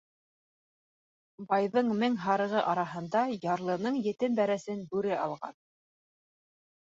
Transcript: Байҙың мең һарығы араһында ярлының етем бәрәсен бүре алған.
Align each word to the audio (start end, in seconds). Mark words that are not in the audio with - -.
Байҙың 1.49 1.91
мең 2.03 2.15
һарығы 2.23 2.63
араһында 2.71 3.21
ярлының 3.45 3.99
етем 4.07 4.39
бәрәсен 4.39 4.81
бүре 4.95 5.13
алған. 5.27 5.55